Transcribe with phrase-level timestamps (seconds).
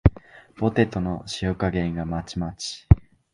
[0.57, 2.87] ポテトの塩加減がまちまち